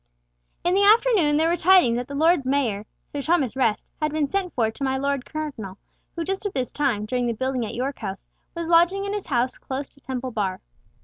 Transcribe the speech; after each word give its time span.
In 0.63 0.73
the 0.73 0.83
afternoon 0.83 1.37
there 1.37 1.47
were 1.47 1.55
tidings 1.55 1.95
that 1.97 2.07
the 2.07 2.15
Lord 2.15 2.43
Mayor, 2.43 2.87
Sir 3.11 3.21
Thomas 3.21 3.55
Rest 3.55 3.85
had 4.01 4.11
been 4.11 4.27
sent 4.27 4.51
for 4.55 4.71
to 4.71 4.83
my 4.83 4.97
Lord 4.97 5.25
Cardinal, 5.25 5.77
who 6.15 6.23
just 6.23 6.43
at 6.47 6.55
this 6.55 6.71
time, 6.71 7.05
during 7.05 7.27
the 7.27 7.33
building 7.33 7.67
at 7.67 7.75
York 7.75 7.99
House, 7.99 8.27
was 8.55 8.67
lodging 8.67 9.05
in 9.05 9.13
his 9.13 9.27
house 9.27 9.59
close 9.59 9.89
to 9.89 9.99
Temple 10.01 10.31
Bar. 10.31 10.59